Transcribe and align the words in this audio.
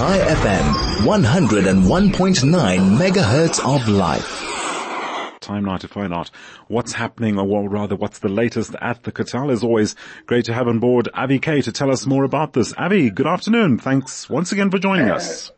Chai 0.00 0.16
FM, 0.16 0.64
101.9 1.04 2.96
megahertz 2.96 3.60
of 3.62 3.86
life. 3.86 4.40
Time 5.40 5.66
now 5.66 5.76
to 5.76 5.88
find 5.88 6.14
out 6.14 6.30
what's 6.68 6.94
happening, 6.94 7.38
or 7.38 7.68
rather 7.68 7.96
what's 7.96 8.20
the 8.20 8.30
latest 8.30 8.74
at 8.80 9.02
the 9.02 9.12
Kotel. 9.12 9.52
As 9.52 9.62
always, 9.62 9.96
great 10.24 10.46
to 10.46 10.54
have 10.54 10.68
on 10.68 10.78
board 10.78 11.10
Avi 11.12 11.38
Kay 11.38 11.60
to 11.60 11.70
tell 11.70 11.90
us 11.90 12.06
more 12.06 12.24
about 12.24 12.54
this. 12.54 12.72
Avi, 12.78 13.10
good 13.10 13.26
afternoon. 13.26 13.76
Thanks 13.76 14.30
once 14.30 14.52
again 14.52 14.70
for 14.70 14.78
joining 14.78 15.10
us. 15.10 15.52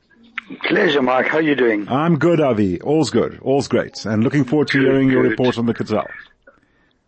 Pleasure, 0.64 1.02
Mike. 1.02 1.28
How 1.28 1.38
are 1.38 1.42
you 1.42 1.54
doing? 1.54 1.88
I'm 1.88 2.18
good, 2.18 2.40
Avi. 2.40 2.80
All's 2.80 3.10
good. 3.10 3.38
All's 3.42 3.68
great. 3.68 4.04
And 4.04 4.24
looking 4.24 4.42
forward 4.42 4.66
to 4.70 4.80
hearing 4.80 5.08
your 5.08 5.22
report 5.22 5.56
on 5.56 5.66
the 5.66 5.72
Kotel. 5.72 6.08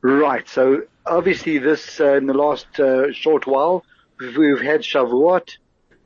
Right. 0.03 0.48
So 0.48 0.82
obviously 1.05 1.59
this, 1.59 1.98
uh, 1.98 2.14
in 2.14 2.27
the 2.27 2.35
last 2.35 2.79
uh, 2.79 3.11
short 3.11 3.48
while, 3.48 3.85
we've 4.21 4.61
had 4.61 4.82
Shavuot 4.82 5.57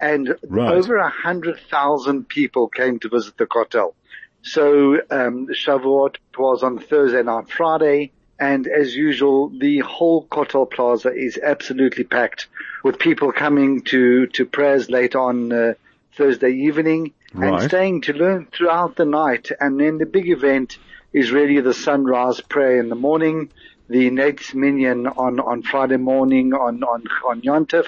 and 0.00 0.36
Right. 0.48 0.74
over 0.74 0.96
a 0.96 1.08
hundred 1.08 1.58
thousand 1.70 2.28
people 2.28 2.68
came 2.68 2.98
to 3.00 3.08
visit 3.08 3.36
the 3.36 3.46
Kotel. 3.46 3.94
So, 4.42 4.94
um, 5.10 5.48
Shavuot 5.48 6.16
was 6.38 6.62
on 6.62 6.78
Thursday 6.78 7.22
night, 7.22 7.50
Friday, 7.50 8.12
and 8.38 8.66
as 8.68 8.94
usual, 8.94 9.50
the 9.58 9.80
whole 9.80 10.26
Kotel 10.26 10.70
Plaza 10.70 11.12
is 11.12 11.38
absolutely 11.42 12.04
packed 12.04 12.46
with 12.84 12.98
people 12.98 13.32
coming 13.32 13.82
to, 13.82 14.26
to 14.28 14.46
prayers 14.46 14.88
late 14.88 15.16
on, 15.16 15.52
uh, 15.52 15.74
Thursday 16.16 16.50
evening 16.52 17.12
Right. 17.34 17.52
and 17.54 17.62
staying 17.68 18.00
to 18.02 18.12
learn 18.12 18.46
throughout 18.52 18.96
the 18.96 19.04
night. 19.04 19.50
And 19.60 19.78
then 19.78 19.98
the 19.98 20.06
big 20.06 20.28
event 20.28 20.78
is 21.12 21.30
really 21.32 21.60
the 21.60 21.74
sunrise 21.74 22.40
prayer 22.40 22.78
in 22.80 22.88
the 22.88 22.94
morning, 22.94 23.50
the 23.88 24.10
next 24.10 24.54
minyan 24.54 25.06
on, 25.06 25.40
on 25.40 25.62
Friday 25.62 25.96
morning 25.96 26.52
on, 26.52 26.82
on, 26.82 27.04
on 27.26 27.40
Yontif. 27.42 27.86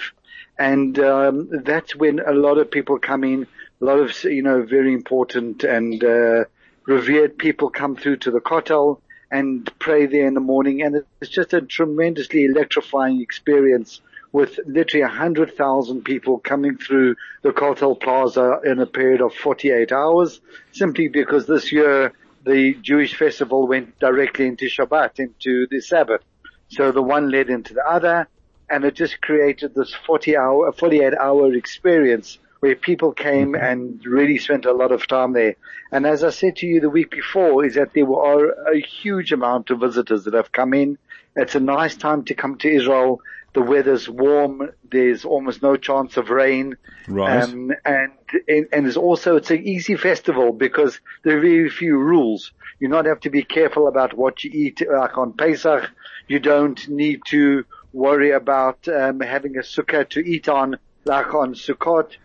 And, 0.59 0.99
um, 0.99 1.49
that's 1.65 1.95
when 1.97 2.21
a 2.21 2.33
lot 2.33 2.59
of 2.59 2.71
people 2.71 2.99
come 2.99 3.25
in, 3.25 3.47
a 3.81 3.85
lot 3.85 3.99
of, 3.99 4.25
you 4.25 4.43
know, 4.43 4.63
very 4.63 4.93
important 4.93 5.65
and, 5.65 6.03
uh, 6.03 6.45
revered 6.87 7.39
people 7.39 7.71
come 7.71 7.97
through 7.97 8.17
to 8.17 8.31
the 8.31 8.41
Kotel 8.41 9.01
and 9.31 9.71
pray 9.79 10.07
there 10.07 10.27
in 10.27 10.35
the 10.35 10.41
morning. 10.41 10.83
And 10.83 11.05
it's 11.21 11.31
just 11.31 11.53
a 11.53 11.61
tremendously 11.61 12.45
electrifying 12.45 13.21
experience 13.21 14.01
with 14.33 14.59
literally 14.67 15.03
a 15.03 15.09
hundred 15.09 15.57
thousand 15.57 16.05
people 16.05 16.39
coming 16.39 16.77
through 16.77 17.17
the 17.43 17.51
Kotel 17.51 18.01
Plaza 18.01 18.61
in 18.65 18.79
a 18.79 18.87
period 18.87 19.21
of 19.21 19.35
48 19.35 19.93
hours, 19.93 20.41
simply 20.73 21.09
because 21.09 21.47
this 21.47 21.73
year 21.73 22.13
the 22.45 22.75
Jewish 22.75 23.17
festival 23.17 23.67
went 23.67 23.99
directly 23.99 24.47
into 24.47 24.67
Shabbat, 24.67 25.19
into 25.19 25.67
the 25.71 25.81
Sabbath. 25.81 26.23
So 26.69 26.93
the 26.93 27.03
one 27.03 27.31
led 27.31 27.51
into 27.51 27.75
the 27.75 27.85
other, 27.87 28.29
and 28.69 28.85
it 28.85 28.95
just 28.95 29.21
created 29.21 29.75
this 29.75 29.95
40 30.07 30.37
hour, 30.37 30.73
48 30.73 31.15
hour 31.15 31.53
experience 31.55 32.39
where 32.61 32.77
people 32.77 33.13
came 33.13 33.55
and 33.55 34.05
really 34.05 34.39
spent 34.39 34.67
a 34.67 34.73
lot 34.73 34.93
of 34.93 35.07
time 35.07 35.33
there. 35.33 35.57
And 35.91 36.07
as 36.07 36.23
I 36.23 36.31
said 36.31 36.57
to 36.57 36.67
you 36.67 36.81
the 36.81 36.91
week 36.91 37.11
before, 37.11 37.65
is 37.65 37.75
that 37.75 37.95
there 37.95 38.11
are 38.13 38.51
a 38.73 38.79
huge 38.81 39.33
amount 39.33 39.71
of 39.71 39.81
visitors 39.81 40.25
that 40.25 40.35
have 40.35 40.53
come 40.53 40.75
in. 40.75 40.99
It's 41.35 41.55
a 41.55 41.61
nice 41.61 41.97
time 41.97 42.25
to 42.25 42.35
come 42.35 42.59
to 42.59 42.69
Israel. 42.69 43.21
The 43.55 43.63
weather's 43.63 44.09
warm. 44.09 44.71
There's 44.91 45.25
almost 45.25 45.63
no 45.63 45.77
chance 45.77 46.17
of 46.17 46.29
rain. 46.31 46.77
Right. 47.09 47.43
Um, 47.43 47.73
and, 47.85 48.13
and, 48.47 48.69
and 48.73 48.87
it's 48.87 48.97
also, 48.97 49.37
it's 49.37 49.51
an 49.51 49.67
easy 49.67 49.97
festival 49.97 50.53
because 50.53 51.01
there 51.25 51.39
are 51.39 51.41
very 51.41 51.71
few 51.71 51.97
rules. 51.97 52.53
You 52.79 52.89
not 52.89 53.07
have 53.07 53.21
to 53.21 53.31
be 53.31 53.43
careful 53.43 53.89
about 53.89 54.17
what 54.17 54.45
you 54.45 54.51
eat, 54.53 54.83
like 54.87 55.17
on 55.19 55.33
Pesach. 55.33 55.91
You 56.29 56.39
don't 56.39 56.89
need 56.89 57.23
to 57.29 57.65
worry 57.93 58.31
about, 58.31 58.87
um, 58.87 59.21
having 59.21 59.57
a 59.57 59.63
sukkah 59.63 60.09
to 60.11 60.21
eat 60.21 60.49
on, 60.49 60.79
like 61.05 61.35
on 61.35 61.55
Sukkot. 61.55 62.17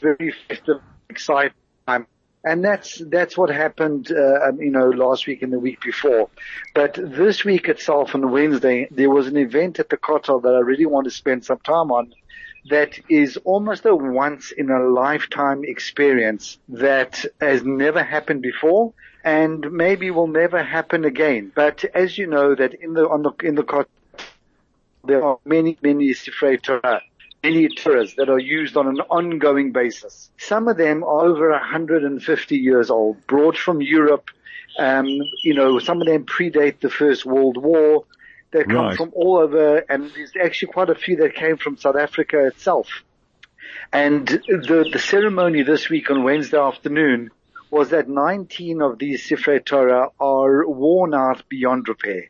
Very 0.00 0.34
festive, 0.48 0.80
exciting 1.08 1.54
time. 1.86 2.06
And 2.44 2.64
that's, 2.64 2.98
that's 2.98 3.36
what 3.36 3.50
happened, 3.50 4.12
uh, 4.12 4.48
um, 4.48 4.60
you 4.60 4.70
know, 4.70 4.90
last 4.90 5.26
week 5.26 5.42
and 5.42 5.52
the 5.52 5.58
week 5.58 5.80
before. 5.80 6.30
But 6.74 6.94
this 6.94 7.44
week 7.44 7.68
itself 7.68 8.14
on 8.14 8.30
Wednesday, 8.30 8.88
there 8.90 9.10
was 9.10 9.26
an 9.26 9.36
event 9.36 9.80
at 9.80 9.88
the 9.88 9.96
Kotel 9.96 10.42
that 10.42 10.54
I 10.54 10.60
really 10.60 10.86
want 10.86 11.04
to 11.04 11.10
spend 11.10 11.44
some 11.44 11.58
time 11.58 11.90
on 11.90 12.14
that 12.70 12.98
is 13.08 13.36
almost 13.38 13.84
a 13.86 13.94
once 13.94 14.52
in 14.52 14.70
a 14.70 14.78
lifetime 14.78 15.62
experience 15.64 16.58
that 16.68 17.24
has 17.40 17.64
never 17.64 18.02
happened 18.02 18.42
before 18.42 18.92
and 19.24 19.72
maybe 19.72 20.10
will 20.10 20.26
never 20.26 20.62
happen 20.62 21.04
again. 21.04 21.50
But 21.54 21.84
as 21.94 22.16
you 22.16 22.26
know 22.26 22.54
that 22.54 22.74
in 22.74 22.94
the, 22.94 23.08
on 23.08 23.22
the, 23.22 23.32
in 23.42 23.54
the 23.54 23.62
Kotel, 23.64 23.86
there 25.04 25.24
are 25.24 25.38
many, 25.44 25.78
many 25.82 26.10
Sifrei 26.10 26.60
Torah, 26.60 27.02
many 27.42 27.68
Torahs 27.68 28.16
that 28.16 28.28
are 28.28 28.38
used 28.38 28.76
on 28.76 28.86
an 28.88 29.00
ongoing 29.10 29.72
basis. 29.72 30.30
Some 30.38 30.68
of 30.68 30.76
them 30.76 31.02
are 31.04 31.26
over 31.26 31.50
150 31.50 32.56
years 32.56 32.90
old, 32.90 33.26
brought 33.26 33.56
from 33.56 33.80
Europe. 33.80 34.30
Um, 34.78 35.06
you 35.42 35.54
know, 35.54 35.78
some 35.78 36.00
of 36.00 36.06
them 36.06 36.24
predate 36.24 36.80
the 36.80 36.90
First 36.90 37.24
World 37.24 37.56
War. 37.56 38.04
They 38.50 38.64
come 38.64 38.76
Right. 38.76 38.96
from 38.96 39.12
all 39.14 39.38
over, 39.38 39.78
and 39.88 40.10
there's 40.14 40.32
actually 40.42 40.72
quite 40.72 40.88
a 40.90 40.94
few 40.94 41.16
that 41.16 41.34
came 41.34 41.58
from 41.58 41.76
South 41.76 41.96
Africa 41.96 42.46
itself. 42.46 42.88
And 43.92 44.26
the, 44.26 44.88
the 44.90 44.98
ceremony 44.98 45.62
this 45.62 45.88
week 45.88 46.10
on 46.10 46.22
Wednesday 46.22 46.58
afternoon 46.58 47.30
was 47.70 47.90
that 47.90 48.08
19 48.08 48.80
of 48.80 48.98
these 48.98 49.28
Sifrei 49.28 49.62
Torah 49.62 50.08
are 50.18 50.66
worn 50.66 51.12
out 51.12 51.46
beyond 51.50 51.88
repair 51.88 52.28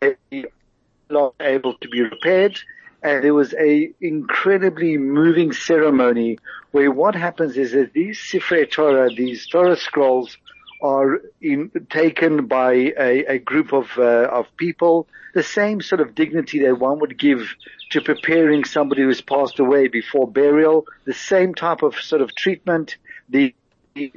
they 0.00 0.16
not 1.10 1.34
able 1.40 1.74
to 1.74 1.88
be 1.88 2.02
repaired. 2.02 2.58
And 3.02 3.22
there 3.22 3.34
was 3.34 3.54
a 3.54 3.92
incredibly 4.00 4.98
moving 4.98 5.52
ceremony 5.52 6.38
where 6.72 6.90
what 6.90 7.14
happens 7.14 7.56
is 7.56 7.72
that 7.72 7.92
these 7.92 8.18
Sifrei 8.18 8.70
Torah, 8.70 9.08
these 9.08 9.46
Torah 9.46 9.76
scrolls, 9.76 10.36
are 10.80 11.20
in, 11.40 11.70
taken 11.90 12.46
by 12.46 12.72
a, 12.72 13.24
a 13.26 13.38
group 13.38 13.72
of 13.72 13.86
uh, 13.98 14.28
of 14.30 14.46
people, 14.56 15.08
the 15.34 15.42
same 15.42 15.80
sort 15.80 16.00
of 16.00 16.14
dignity 16.14 16.60
that 16.60 16.78
one 16.78 17.00
would 17.00 17.18
give 17.18 17.54
to 17.90 18.00
preparing 18.00 18.64
somebody 18.64 19.02
who's 19.02 19.20
passed 19.20 19.58
away 19.58 19.88
before 19.88 20.30
burial, 20.30 20.86
the 21.04 21.14
same 21.14 21.54
type 21.54 21.82
of 21.82 21.94
sort 21.96 22.22
of 22.22 22.34
treatment, 22.34 22.96
the 23.28 23.54
the, 23.94 24.12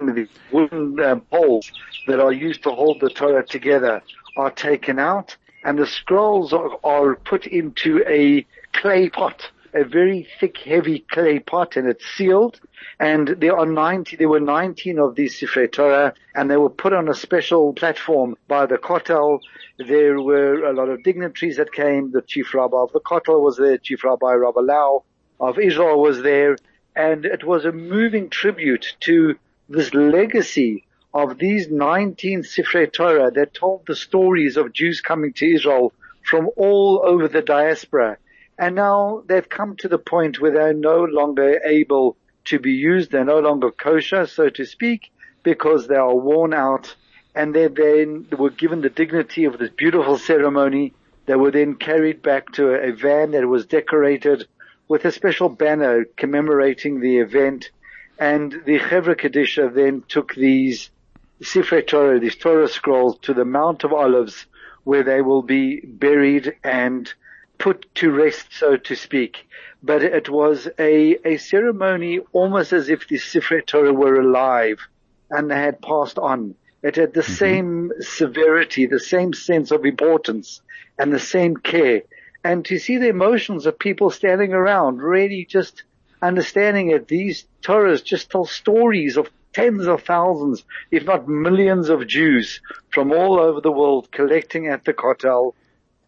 the 0.00 0.28
wooden 0.50 0.98
uh, 0.98 1.16
poles 1.30 1.70
that 2.06 2.18
are 2.20 2.32
used 2.32 2.62
to 2.62 2.70
hold 2.70 3.00
the 3.00 3.10
Torah 3.10 3.46
together 3.46 4.02
are 4.36 4.50
taken 4.50 4.98
out 4.98 5.36
and 5.68 5.78
the 5.78 5.86
scrolls 5.86 6.54
are, 6.54 6.78
are 6.82 7.14
put 7.14 7.46
into 7.46 8.02
a 8.06 8.46
clay 8.72 9.10
pot, 9.10 9.50
a 9.74 9.84
very 9.84 10.26
thick, 10.40 10.56
heavy 10.56 11.00
clay 11.10 11.40
pot 11.40 11.76
and 11.76 11.86
it's 11.86 12.06
sealed. 12.16 12.58
And 12.98 13.28
there 13.28 13.54
are 13.54 13.66
90, 13.66 14.16
there 14.16 14.30
were 14.30 14.40
19 14.40 14.98
of 14.98 15.14
these 15.14 15.38
Sifrei 15.38 15.70
Torah 15.70 16.14
and 16.34 16.50
they 16.50 16.56
were 16.56 16.70
put 16.70 16.94
on 16.94 17.10
a 17.10 17.14
special 17.14 17.74
platform 17.74 18.34
by 18.48 18.64
the 18.64 18.78
Kotel. 18.78 19.40
There 19.76 20.18
were 20.22 20.64
a 20.64 20.72
lot 20.72 20.88
of 20.88 21.02
dignitaries 21.02 21.58
that 21.58 21.70
came. 21.70 22.12
The 22.12 22.22
chief 22.22 22.54
rabbi 22.54 22.78
of 22.78 22.92
the 22.92 23.00
Kotel 23.00 23.42
was 23.42 23.58
there. 23.58 23.76
Chief 23.76 24.02
Rabbi 24.02 24.32
Rabbi 24.32 24.62
Lau 24.62 25.04
of 25.38 25.58
Israel 25.58 26.00
was 26.00 26.22
there. 26.22 26.56
And 26.96 27.26
it 27.26 27.44
was 27.44 27.66
a 27.66 27.72
moving 27.72 28.30
tribute 28.30 28.96
to 29.00 29.36
this 29.68 29.92
legacy 29.92 30.86
of 31.18 31.38
these 31.38 31.68
19 31.68 32.42
Sifrei 32.42 32.92
Torah 32.92 33.32
that 33.32 33.52
told 33.52 33.84
the 33.86 33.96
stories 33.96 34.56
of 34.56 34.72
Jews 34.72 35.00
coming 35.00 35.32
to 35.34 35.52
Israel 35.52 35.92
from 36.22 36.48
all 36.56 37.02
over 37.04 37.26
the 37.26 37.42
diaspora. 37.42 38.18
And 38.56 38.76
now 38.76 39.24
they've 39.26 39.48
come 39.48 39.76
to 39.78 39.88
the 39.88 39.98
point 39.98 40.40
where 40.40 40.52
they're 40.52 40.72
no 40.72 41.02
longer 41.04 41.60
able 41.64 42.16
to 42.46 42.60
be 42.60 42.72
used. 42.72 43.10
They're 43.10 43.24
no 43.24 43.40
longer 43.40 43.72
kosher, 43.72 44.26
so 44.26 44.48
to 44.50 44.64
speak, 44.64 45.10
because 45.42 45.88
they 45.88 45.96
are 45.96 46.14
worn 46.14 46.54
out 46.54 46.94
and 47.34 47.54
they 47.54 47.66
then 47.68 48.26
were 48.36 48.50
given 48.50 48.80
the 48.80 48.90
dignity 48.90 49.44
of 49.44 49.58
this 49.58 49.70
beautiful 49.70 50.18
ceremony. 50.18 50.94
They 51.26 51.36
were 51.36 51.50
then 51.50 51.74
carried 51.74 52.22
back 52.22 52.52
to 52.52 52.70
a, 52.70 52.92
van 52.92 53.32
that 53.32 53.46
was 53.46 53.66
decorated 53.66 54.46
with 54.88 55.04
a 55.04 55.12
special 55.12 55.48
banner 55.48 56.04
commemorating 56.16 57.00
the 57.00 57.18
event. 57.18 57.70
And 58.18 58.52
the 58.66 58.78
Chevra 58.78 59.14
Kadisha 59.14 59.72
then 59.72 60.02
took 60.08 60.34
these 60.34 60.90
Sifrei 61.42 61.86
Torah, 61.86 62.18
these 62.18 62.36
Torah 62.36 62.68
scroll, 62.68 63.14
to 63.14 63.32
the 63.32 63.44
Mount 63.44 63.84
of 63.84 63.92
Olives 63.92 64.46
where 64.84 65.02
they 65.02 65.20
will 65.20 65.42
be 65.42 65.80
buried 65.80 66.54
and 66.64 67.12
put 67.58 67.92
to 67.96 68.10
rest, 68.10 68.46
so 68.50 68.76
to 68.76 68.94
speak. 68.94 69.46
But 69.82 70.02
it 70.02 70.28
was 70.28 70.68
a, 70.78 71.18
a 71.24 71.36
ceremony 71.36 72.20
almost 72.32 72.72
as 72.72 72.88
if 72.88 73.06
the 73.06 73.16
Sifrei 73.16 73.64
Torah 73.66 73.92
were 73.92 74.20
alive 74.20 74.80
and 75.30 75.50
they 75.50 75.56
had 75.56 75.82
passed 75.82 76.18
on. 76.18 76.54
It 76.82 76.96
had 76.96 77.12
the 77.12 77.20
mm-hmm. 77.20 77.32
same 77.32 77.92
severity, 78.00 78.86
the 78.86 79.00
same 79.00 79.32
sense 79.32 79.70
of 79.70 79.84
importance 79.84 80.62
and 80.98 81.12
the 81.12 81.18
same 81.18 81.56
care. 81.56 82.02
And 82.44 82.64
to 82.66 82.78
see 82.78 82.98
the 82.98 83.08
emotions 83.08 83.66
of 83.66 83.78
people 83.78 84.10
standing 84.10 84.52
around, 84.52 85.02
really 85.02 85.44
just 85.44 85.82
understanding 86.22 86.88
that 86.88 87.08
these 87.08 87.46
Torahs 87.62 88.02
just 88.02 88.30
tell 88.30 88.44
stories 88.44 89.16
of 89.16 89.28
tens 89.58 89.86
of 89.88 90.02
thousands, 90.02 90.64
if 90.90 91.04
not 91.04 91.28
millions 91.28 91.88
of 91.88 92.06
Jews 92.06 92.60
from 92.90 93.10
all 93.12 93.40
over 93.40 93.60
the 93.60 93.72
world 93.72 94.10
collecting 94.12 94.68
at 94.68 94.84
the 94.84 94.94
Kotel. 94.94 95.54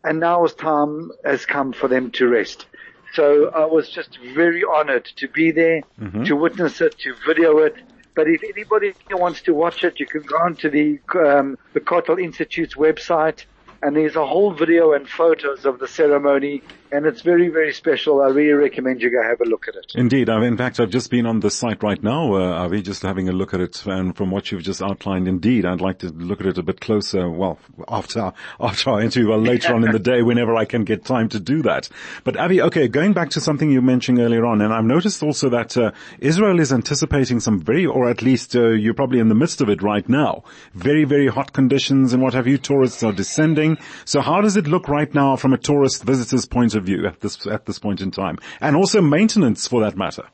And 0.05 0.21
now 0.21 0.45
it's 0.45 0.55
time 0.55 1.11
has 1.25 1.45
come 1.47 1.73
for 1.73 1.89
them 1.89 2.11
to 2.13 2.29
rest. 2.29 2.67
So 3.13 3.51
I 3.51 3.65
was 3.65 3.91
just 3.91 4.19
very 4.35 4.63
honored 4.63 5.07
to 5.17 5.27
be 5.29 5.51
there, 5.51 5.83
to 6.27 6.37
witness 6.37 6.81
it, 6.81 6.97
to 6.99 7.15
video 7.27 7.59
it. 7.59 7.75
But 8.15 8.29
if 8.29 8.43
anybody 8.45 8.95
wants 9.11 9.43
to 9.43 9.53
watch 9.53 9.83
it, 9.83 9.99
you 9.99 10.07
can 10.07 10.23
go 10.23 10.37
onto 10.37 10.71
the 10.71 11.01
um, 11.19 11.59
the 11.73 11.81
Kotel 11.81 12.23
Institute's 12.23 12.75
website, 12.75 13.45
and 13.83 13.97
there's 13.97 14.17
a 14.17 14.27
whole 14.27 14.53
video 14.53 14.93
and 14.93 15.09
photos 15.09 15.65
of 15.65 15.79
the 15.81 15.89
ceremony, 15.89 16.63
and 16.93 17.07
it's 17.07 17.23
very 17.23 17.49
very 17.49 17.73
special. 17.73 18.21
I 18.23 18.29
really 18.29 18.53
recommend 18.53 19.03
you 19.03 19.11
go 19.11 19.23
have 19.23 19.41
a 19.41 19.45
look 19.45 19.69
at 19.69 19.75
it. 19.75 19.93
Indeed. 19.95 20.29
I've, 20.29 20.43
in 20.43 20.57
fact, 20.57 20.81
I've 20.81 20.91
just 20.91 21.11
been 21.11 21.27
on 21.27 21.41
the 21.41 21.51
site 21.51 21.83
right 21.83 22.03
now, 22.03 22.35
uh, 22.35 22.65
Avi, 22.65 22.83
just 22.83 23.03
having 23.03 23.29
a 23.29 23.33
look 23.33 23.55
at 23.55 23.61
it. 23.61 23.85
And 23.87 24.17
from 24.17 24.31
what 24.31 24.51
you've 24.51 24.63
just 24.63 24.83
outlined, 24.83 25.29
indeed, 25.29 25.65
I'd 25.65 25.81
like 25.81 25.99
to 26.01 26.09
look 26.09 26.41
at 26.41 26.47
it 26.47 26.59
a 26.59 26.63
bit 26.63 26.81
closer. 26.81 27.29
Well, 27.29 27.59
after, 27.89 28.33
after 28.59 28.91
our 28.91 29.01
interview, 29.01 29.29
well, 29.29 29.41
later 29.53 29.75
on 29.75 29.85
in 29.85 29.93
the 29.93 29.99
day, 29.99 30.23
whenever 30.23 30.57
I 30.57 30.65
can 30.65 30.85
get 30.85 31.05
time 31.05 31.29
to 31.31 31.41
do 31.41 31.63
that. 31.63 31.89
But 32.25 32.37
Avi, 32.37 32.63
okay, 32.63 32.89
going 32.89 33.13
back 33.13 33.31
to 33.31 33.41
something 33.41 33.71
you 33.71 33.83
mentioned 33.83 34.19
earlier 34.19 34.47
on, 34.47 34.61
and 34.61 34.73
I've 34.73 34.85
noticed 34.85 35.23
also 35.23 35.49
that, 35.51 35.77
uh, 35.77 35.93
Israel 36.19 36.61
is 36.61 36.73
anticipating 36.73 37.41
some 37.41 37.61
very, 37.61 37.87
or 37.87 38.09
at 38.09 38.23
least, 38.23 38.57
uh, 38.57 38.71
you're 38.71 38.95
probably 38.95 39.19
in 39.19 39.29
the 39.29 39.35
midst 39.35 39.61
of 39.61 39.69
it 39.69 39.83
right 39.83 40.09
now. 40.09 40.45
Very, 40.75 41.05
very 41.05 41.29
hot 41.29 41.53
conditions 41.53 42.13
and 42.13 42.23
what 42.23 42.35
have 42.35 42.47
you. 42.47 42.59
Tourists 42.59 43.03
are 43.03 43.13
descending. 43.13 43.79
So 44.05 44.21
how 44.21 44.41
does 44.41 44.57
it 44.57 44.67
look 44.67 44.89
right 44.89 45.13
now 45.15 45.37
from 45.37 45.53
a 45.53 45.59
tourist 45.59 46.05
visitor's 46.05 46.47
point 46.47 46.75
of 46.75 46.80
view 46.81 47.07
at 47.07 47.21
this, 47.21 47.47
at 47.47 47.67
this 47.67 47.79
point 47.79 48.01
in 48.01 48.11
time? 48.11 48.39
And 48.61 48.77
also 48.77 49.01
maintenance 49.01 49.69
for 49.69 49.83
that 49.83 49.97
matter. 49.97 50.25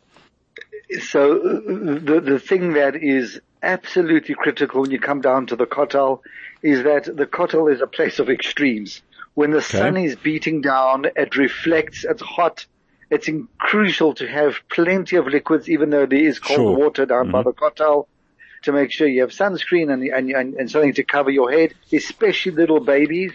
So 1.01 1.39
the 1.39 2.21
the 2.25 2.39
thing 2.39 2.75
that 2.75 2.95
is 2.95 3.41
absolutely 3.63 4.37
critical 4.37 4.83
when 4.83 4.93
you 4.93 5.01
come 5.01 5.21
down 5.21 5.47
to 5.47 5.57
the 5.57 5.67
Kotel 5.67 6.21
is 6.63 6.85
that 6.85 7.05
the 7.05 7.27
Kotel 7.27 7.73
is 7.73 7.81
a 7.81 7.87
place 7.87 8.21
of 8.21 8.31
extremes. 8.31 9.03
When 9.35 9.51
the 9.51 9.61
sun 9.61 9.97
is 9.97 10.17
beating 10.17 10.63
down, 10.63 11.07
it 11.17 11.37
reflects, 11.37 12.05
it's 12.05 12.23
hot. 12.23 12.67
It's 13.11 13.29
crucial 13.59 14.15
to 14.15 14.27
have 14.27 14.61
plenty 14.71 15.17
of 15.17 15.27
liquids, 15.27 15.69
even 15.69 15.91
though 15.91 16.07
there 16.07 16.21
is 16.21 16.39
cold 16.39 16.59
Sure. 16.59 16.77
water 16.77 17.05
down 17.05 17.31
by 17.31 17.43
mm-hmm. 17.43 17.51
the 17.51 17.55
Kotel, 17.55 18.07
to 18.63 18.73
make 18.73 18.91
sure 18.93 19.07
you 19.07 19.21
have 19.21 19.31
sunscreen 19.31 19.93
and, 19.93 20.03
and, 20.03 20.31
and, 20.31 20.55
and 20.55 20.71
something 20.71 20.95
to 20.95 21.05
cover 21.05 21.31
your 21.31 21.51
head, 21.53 21.75
especially 21.93 22.53
little 22.53 22.81
babies. 22.81 23.33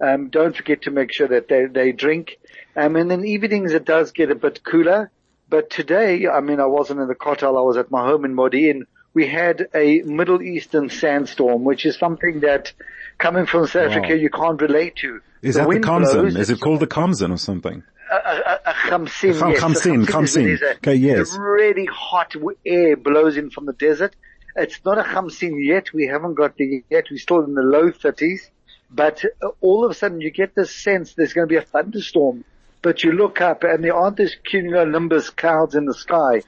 Um, 0.00 0.28
don't 0.30 0.56
forget 0.56 0.82
to 0.82 0.90
make 0.90 1.12
sure 1.12 1.28
that 1.28 1.48
they, 1.48 1.66
they 1.66 1.92
drink. 1.92 2.38
Um, 2.76 2.96
and 2.96 3.10
then 3.10 3.24
evenings 3.24 3.72
it 3.72 3.84
does 3.84 4.12
get 4.12 4.30
a 4.30 4.34
bit 4.34 4.62
cooler. 4.64 5.10
But 5.48 5.68
today, 5.70 6.26
I 6.28 6.40
mean, 6.40 6.60
I 6.60 6.66
wasn't 6.66 7.00
in 7.00 7.08
the 7.08 7.14
Kotel. 7.14 7.58
I 7.58 7.62
was 7.62 7.76
at 7.76 7.90
my 7.90 8.06
home 8.06 8.24
in 8.24 8.34
Modi'in. 8.34 8.82
We 9.12 9.26
had 9.26 9.66
a 9.74 10.02
Middle 10.02 10.40
Eastern 10.40 10.88
sandstorm, 10.88 11.64
which 11.64 11.84
is 11.84 11.96
something 11.98 12.40
that 12.40 12.72
coming 13.18 13.46
from 13.46 13.66
South 13.66 13.90
Wow. 13.90 13.96
Africa 13.98 14.16
you 14.16 14.30
can't 14.30 14.60
relate 14.60 14.96
to. 14.96 15.20
Is 15.42 15.56
that 15.56 15.68
the 15.68 15.80
Khamsin? 15.80 16.38
Is 16.38 16.50
it 16.50 16.60
called 16.60 16.80
the 16.80 16.86
Khamsin 16.86 17.32
or 17.32 17.36
something? 17.36 17.82
a, 18.10 18.14
a, 18.14 18.60
a 18.66 18.72
Khamsin, 18.72 19.34
yes. 19.52 19.60
Khamsin, 19.60 19.60
Khamsin 19.60 19.76
is 19.76 19.84
when 19.86 20.06
Khamsin. 20.06 20.44
there's 20.44 20.62
a- 20.62 20.76
Okay, 20.76 20.94
yes. 20.94 21.36
really 21.36 21.86
hot 21.86 22.34
air 22.66 22.96
blows 22.96 23.36
in 23.36 23.50
from 23.50 23.66
the 23.66 23.72
desert. 23.72 24.14
It's 24.56 24.80
not 24.84 24.98
a 24.98 25.02
Khamsin 25.02 25.64
yet. 25.64 25.92
We 25.92 26.06
haven't 26.06 26.34
got 26.34 26.56
the 26.56 26.82
yet. 26.90 27.04
We're 27.10 27.18
still 27.18 27.44
in 27.44 27.54
the 27.54 27.62
low 27.62 27.90
30s. 27.90 28.50
But 28.92 29.22
all 29.60 29.84
of 29.84 29.90
a 29.90 29.94
sudden 29.94 30.20
you 30.20 30.30
get 30.30 30.54
this 30.54 30.74
sense 30.74 31.14
there's 31.14 31.32
going 31.32 31.46
to 31.48 31.52
be 31.52 31.56
a 31.58 31.62
thunderstorm. 31.62 32.44
But 32.82 33.04
you 33.04 33.12
look 33.12 33.40
up 33.40 33.62
and 33.62 33.84
there 33.84 33.94
aren't 33.94 34.16
these 34.16 34.36
cumulonimbus 34.50 35.36
clouds 35.36 35.74
in 35.74 35.84
the 35.84 35.94
sky. 35.94 36.42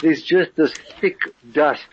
There's 0.00 0.22
just 0.22 0.54
this 0.56 0.72
thick 1.00 1.18
dust. 1.50 1.86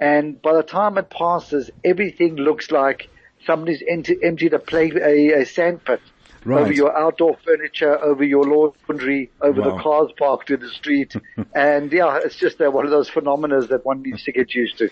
And 0.00 0.40
by 0.40 0.54
the 0.54 0.62
time 0.62 0.98
it 0.98 1.10
passes, 1.10 1.70
everything 1.84 2.36
looks 2.36 2.70
like 2.70 3.08
somebody's 3.46 3.82
empty, 3.88 4.16
emptied 4.22 4.54
a, 4.54 4.58
play, 4.58 4.90
a, 4.94 5.42
a 5.42 5.46
sand 5.46 5.84
pit 5.84 6.00
Right. 6.42 6.62
over 6.62 6.72
your 6.72 6.96
outdoor 6.96 7.36
furniture, 7.44 8.02
over 8.02 8.24
your 8.24 8.46
laundry, 8.88 9.30
over 9.42 9.60
Wow. 9.60 9.76
the 9.76 9.82
cars 9.82 10.10
parked 10.18 10.50
in 10.50 10.60
the 10.60 10.70
street. 10.70 11.14
and 11.54 11.92
yeah, 11.92 12.20
it's 12.24 12.36
just 12.36 12.58
uh, 12.62 12.70
one 12.70 12.86
of 12.86 12.90
those 12.90 13.10
phenomena 13.10 13.60
that 13.66 13.84
one 13.84 14.00
needs 14.00 14.24
to 14.24 14.32
get 14.32 14.54
used 14.54 14.78
to. 14.78 14.88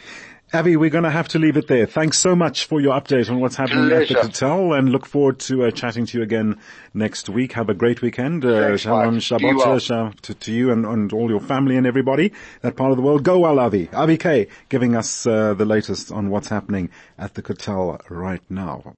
Avi, 0.50 0.76
we're 0.78 0.88
going 0.88 1.04
to 1.04 1.10
have 1.10 1.28
to 1.28 1.38
leave 1.38 1.58
it 1.58 1.66
there. 1.66 1.84
Thanks 1.84 2.18
so 2.18 2.34
much 2.34 2.64
for 2.64 2.80
your 2.80 2.98
update 2.98 3.28
on 3.30 3.38
what's 3.38 3.56
happening 3.56 3.92
at 3.92 4.08
the 4.08 4.14
Pleasure. 4.14 4.28
Kotel 4.30 4.78
and 4.78 4.88
look 4.88 5.04
forward 5.04 5.38
to 5.40 5.64
uh, 5.64 5.70
chatting 5.70 6.06
to 6.06 6.16
you 6.16 6.24
again 6.24 6.58
next 6.94 7.28
week. 7.28 7.52
Have 7.52 7.68
a 7.68 7.74
great 7.74 8.00
weekend. 8.00 8.46
Uh, 8.46 8.68
Thanks, 8.68 8.80
Shalom 8.80 9.14
Mike. 9.14 9.22
Shabbat 9.22 9.90
well. 9.90 10.06
uh, 10.06 10.12
to, 10.22 10.34
to 10.34 10.50
you 10.52 10.70
and, 10.72 10.86
and 10.86 11.12
all 11.12 11.28
your 11.28 11.40
family 11.40 11.76
and 11.76 11.86
everybody 11.86 12.32
that 12.62 12.76
part 12.76 12.92
of 12.92 12.96
the 12.96 13.02
world. 13.02 13.24
Go 13.24 13.40
well, 13.40 13.58
Avi. 13.58 13.90
Avi 13.92 14.16
Kay 14.16 14.48
giving 14.70 14.96
us 14.96 15.26
uh, 15.26 15.52
the 15.52 15.66
latest 15.66 16.10
on 16.10 16.30
what's 16.30 16.48
happening 16.48 16.88
at 17.18 17.34
the 17.34 17.42
Kotel 17.42 18.00
right 18.08 18.42
now. 18.48 18.82